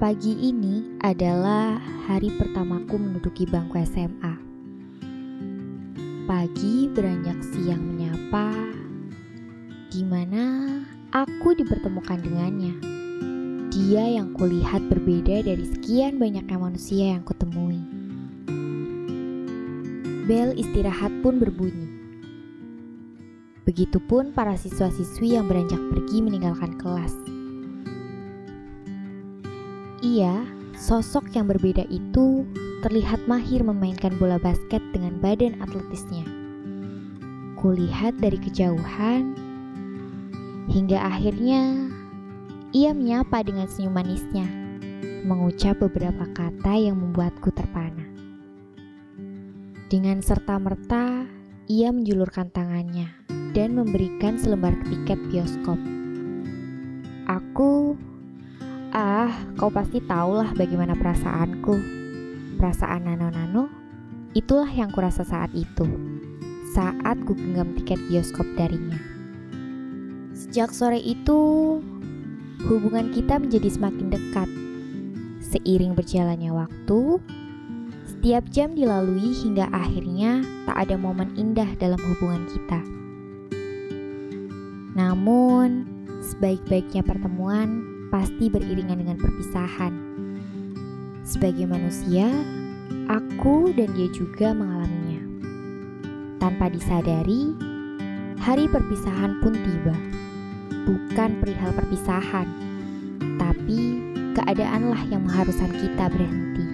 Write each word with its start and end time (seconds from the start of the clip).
Pagi 0.00 0.32
ini 0.32 0.96
adalah 1.04 1.76
hari 2.08 2.32
pertamaku 2.32 2.96
menduduki 2.96 3.44
bangku 3.44 3.84
SMA. 3.84 4.32
Pagi 6.24 6.88
beranjak 6.88 7.36
siang 7.52 7.84
menyapa, 7.84 8.48
di 9.92 10.00
mana 10.00 10.72
aku 11.12 11.52
dipertemukan 11.52 12.16
dengannya. 12.16 12.80
Dia 13.68 14.16
yang 14.16 14.32
kulihat 14.32 14.88
berbeda 14.88 15.44
dari 15.44 15.68
sekian 15.68 16.16
banyaknya 16.16 16.56
manusia 16.56 17.20
yang 17.20 17.22
kutemui. 17.28 17.84
Bel 20.24 20.56
istirahat 20.56 21.12
pun 21.20 21.36
berbunyi. 21.36 21.92
Begitupun 23.68 24.32
para 24.32 24.56
siswa-siswi 24.56 25.36
yang 25.36 25.44
beranjak 25.44 25.84
pergi 25.92 26.24
meninggalkan 26.24 26.80
kelas. 26.80 27.12
Ia, 30.00 30.48
sosok 30.80 31.36
yang 31.36 31.44
berbeda 31.44 31.84
itu, 31.92 32.48
terlihat 32.80 33.20
mahir 33.28 33.60
memainkan 33.60 34.16
bola 34.16 34.40
basket 34.40 34.80
dengan 34.96 35.20
badan 35.20 35.60
atletisnya. 35.60 36.24
Kulihat 37.60 38.16
dari 38.16 38.40
kejauhan, 38.40 39.36
hingga 40.72 40.96
akhirnya 41.04 41.92
ia 42.72 42.96
menyapa 42.96 43.44
dengan 43.44 43.68
senyum 43.68 43.92
manisnya, 43.92 44.48
mengucap 45.28 45.76
beberapa 45.84 46.24
kata 46.32 46.80
yang 46.80 46.96
membuatku 46.96 47.52
terpana. 47.52 48.08
Dengan 49.92 50.24
serta-merta, 50.24 51.28
ia 51.68 51.92
menjulurkan 51.92 52.48
tangannya 52.56 53.12
dan 53.52 53.76
memberikan 53.76 54.40
selembar 54.40 54.72
tiket 54.88 55.20
bioskop. 55.28 55.76
Aku 57.28 58.00
Ah, 59.20 59.36
kau 59.60 59.68
pasti 59.68 60.00
tahulah 60.00 60.56
bagaimana 60.56 60.96
perasaanku. 60.96 61.76
Perasaan 62.56 63.04
nano-nano, 63.04 63.68
itulah 64.32 64.72
yang 64.72 64.88
kurasa 64.88 65.28
saat 65.28 65.52
itu. 65.52 65.84
Saat 66.72 67.28
ku 67.28 67.36
genggam 67.36 67.76
tiket 67.76 68.00
bioskop 68.08 68.48
darinya. 68.56 68.96
Sejak 70.32 70.72
sore 70.72 70.96
itu, 71.04 71.36
hubungan 72.64 73.12
kita 73.12 73.36
menjadi 73.36 73.68
semakin 73.68 74.08
dekat. 74.08 74.48
Seiring 75.52 75.92
berjalannya 75.92 76.56
waktu, 76.56 77.20
setiap 78.08 78.48
jam 78.48 78.72
dilalui 78.72 79.36
hingga 79.36 79.68
akhirnya 79.68 80.40
tak 80.64 80.88
ada 80.88 80.96
momen 80.96 81.28
indah 81.36 81.68
dalam 81.76 82.00
hubungan 82.00 82.48
kita. 82.48 82.80
Namun, 84.96 85.84
sebaik-baiknya 86.24 87.04
pertemuan 87.04 87.99
pasti 88.10 88.50
beriringan 88.50 89.00
dengan 89.00 89.16
perpisahan. 89.16 89.94
Sebagai 91.22 91.70
manusia, 91.70 92.26
aku 93.06 93.70
dan 93.72 93.86
dia 93.94 94.10
juga 94.10 94.50
mengalaminya. 94.50 95.22
Tanpa 96.42 96.66
disadari, 96.68 97.54
hari 98.42 98.66
perpisahan 98.66 99.38
pun 99.38 99.54
tiba. 99.54 99.96
Bukan 100.90 101.38
perihal 101.38 101.70
perpisahan, 101.70 102.48
tapi 103.38 104.02
keadaanlah 104.34 105.06
yang 105.06 105.22
mengharuskan 105.22 105.70
kita 105.70 106.10
berhenti. 106.10 106.66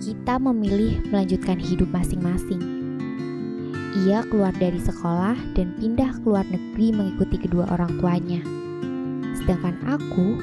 Kita 0.00 0.38
memilih 0.38 1.02
melanjutkan 1.10 1.58
hidup 1.58 1.90
masing-masing. 1.90 2.62
Ia 4.06 4.22
keluar 4.30 4.54
dari 4.54 4.78
sekolah 4.78 5.34
dan 5.58 5.74
pindah 5.76 6.22
ke 6.22 6.24
luar 6.24 6.46
negeri 6.46 6.94
mengikuti 6.94 7.36
kedua 7.42 7.66
orang 7.74 7.98
tuanya 7.98 8.60
sedangkan 9.40 9.80
aku 9.88 10.36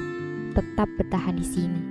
tetap 0.58 0.90
bertahan 0.98 1.38
di 1.38 1.46
sini. 1.46 1.82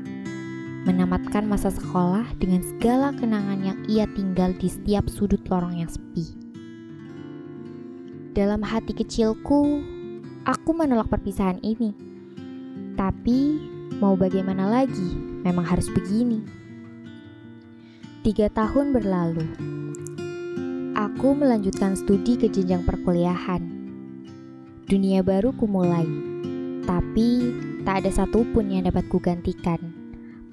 Menamatkan 0.83 1.47
masa 1.47 1.71
sekolah 1.71 2.27
dengan 2.39 2.63
segala 2.63 3.15
kenangan 3.15 3.59
yang 3.63 3.79
ia 3.87 4.03
tinggal 4.11 4.51
di 4.55 4.67
setiap 4.67 5.07
sudut 5.07 5.39
lorong 5.47 5.79
yang 5.79 5.91
sepi. 5.91 6.35
Dalam 8.35 8.59
hati 8.59 8.91
kecilku, 8.91 9.81
aku 10.43 10.69
menolak 10.75 11.07
perpisahan 11.07 11.59
ini. 11.63 11.95
Tapi, 12.95 13.39
mau 13.99 14.15
bagaimana 14.19 14.67
lagi, 14.67 15.15
memang 15.43 15.63
harus 15.63 15.87
begini. 15.91 16.43
Tiga 18.23 18.51
tahun 18.51 18.91
berlalu, 18.91 19.47
aku 20.95 21.35
melanjutkan 21.35 21.95
studi 21.95 22.35
ke 22.35 22.51
jenjang 22.51 22.83
perkuliahan. 22.83 23.63
Dunia 24.87 25.19
baru 25.19 25.51
kumulai 25.51 26.36
tapi 26.87 27.53
tak 27.83 28.01
ada 28.01 28.11
satupun 28.23 28.71
yang 28.71 28.87
dapat 28.87 29.05
kugantikan. 29.11 29.77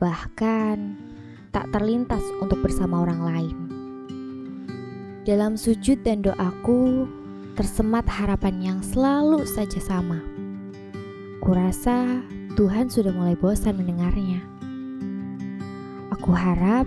Bahkan 0.02 0.76
tak 1.54 1.70
terlintas 1.70 2.26
untuk 2.42 2.60
bersama 2.60 3.06
orang 3.06 3.20
lain. 3.22 3.56
Dalam 5.22 5.54
sujud 5.54 6.02
dan 6.02 6.20
doaku 6.20 7.06
tersemat 7.54 8.04
harapan 8.10 8.60
yang 8.60 8.78
selalu 8.82 9.46
saja 9.46 9.78
sama. 9.78 10.18
Kurasa 11.38 12.20
Tuhan 12.58 12.90
sudah 12.90 13.14
mulai 13.14 13.38
bosan 13.38 13.78
mendengarnya. 13.78 14.42
Aku 16.12 16.34
harap 16.34 16.84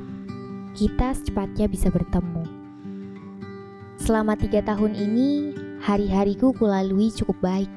kita 0.75 1.15
secepatnya 1.15 1.71
bisa 1.71 1.87
bertemu. 1.89 2.43
Selama 3.97 4.37
tiga 4.37 4.61
tahun 4.61 4.93
ini, 4.93 5.55
hari-hariku 5.81 6.53
kulalui 6.53 7.09
cukup 7.09 7.39
baik. 7.41 7.71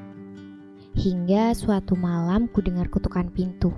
Hingga 0.91 1.55
suatu 1.55 1.95
malam 1.95 2.51
ku 2.51 2.59
dengar 2.59 2.91
kutukan 2.91 3.31
pintu. 3.31 3.71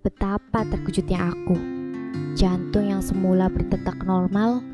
Betapa 0.00 0.64
terkejutnya 0.64 1.28
aku. 1.28 1.52
Jantung 2.32 2.88
yang 2.88 3.04
semula 3.04 3.52
berdetak 3.52 4.00
normal, 4.08 4.64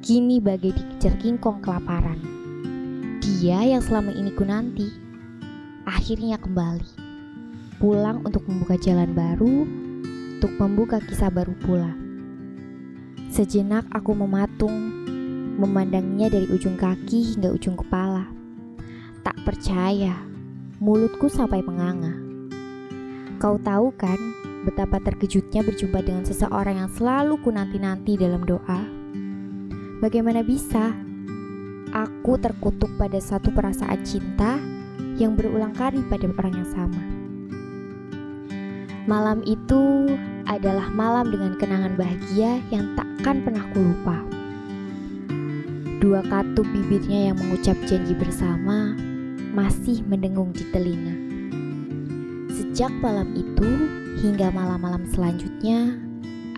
kini 0.00 0.40
bagai 0.40 0.72
dikejar 0.72 1.20
kingkong 1.20 1.60
kelaparan. 1.60 2.16
Dia 3.20 3.60
yang 3.60 3.84
selama 3.84 4.08
ini 4.16 4.32
ku 4.32 4.48
nanti, 4.48 4.88
akhirnya 5.84 6.40
kembali. 6.40 6.88
Pulang 7.76 8.24
untuk 8.24 8.48
membuka 8.48 8.80
jalan 8.80 9.12
baru, 9.12 9.68
untuk 10.40 10.56
membuka 10.56 10.96
kisah 11.04 11.28
baru 11.28 11.52
pula. 11.60 11.92
Sejenak 13.28 13.84
aku 13.92 14.16
mematung, 14.16 14.72
memandangnya 15.60 16.32
dari 16.32 16.48
ujung 16.48 16.80
kaki 16.80 17.36
hingga 17.36 17.52
ujung 17.52 17.76
kepala. 17.76 18.24
Tak 19.20 19.36
percaya 19.44 20.29
mulutku 20.80 21.28
sampai 21.28 21.60
menganga. 21.60 22.16
Kau 23.36 23.60
tahu 23.60 23.92
kan 24.00 24.16
betapa 24.64 24.96
terkejutnya 25.04 25.60
berjumpa 25.60 26.00
dengan 26.00 26.24
seseorang 26.24 26.80
yang 26.80 26.88
selalu 26.96 27.36
ku 27.44 27.52
nanti-nanti 27.52 28.16
dalam 28.16 28.40
doa? 28.48 28.80
Bagaimana 30.00 30.40
bisa? 30.40 30.96
Aku 31.92 32.40
terkutuk 32.40 32.88
pada 32.96 33.20
satu 33.20 33.52
perasaan 33.52 34.00
cinta 34.08 34.56
yang 35.20 35.36
berulang 35.36 35.76
kali 35.76 36.00
pada 36.08 36.24
orang 36.32 36.64
yang 36.64 36.70
sama. 36.72 37.02
Malam 39.04 39.44
itu 39.44 40.16
adalah 40.48 40.88
malam 40.96 41.28
dengan 41.28 41.60
kenangan 41.60 41.92
bahagia 42.00 42.56
yang 42.72 42.96
takkan 42.96 43.44
pernah 43.44 43.68
ku 43.76 43.84
lupa. 43.84 44.16
Dua 46.00 46.24
katup 46.24 46.64
bibirnya 46.72 47.28
yang 47.28 47.36
mengucap 47.36 47.76
janji 47.84 48.16
bersama 48.16 48.96
masih 49.50 50.02
mendengung 50.06 50.54
di 50.54 50.62
telinga. 50.70 51.16
Sejak 52.54 52.92
malam 53.02 53.34
itu 53.34 53.70
hingga 54.22 54.52
malam-malam 54.54 55.02
selanjutnya 55.10 55.98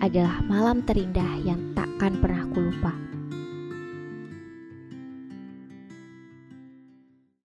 adalah 0.03 0.43
malam 0.45 0.83
terindah 0.83 1.41
yang 1.41 1.73
takkan 1.73 2.19
pernah 2.21 2.45
kulupa. 2.51 2.93
lupa. 2.93 3.12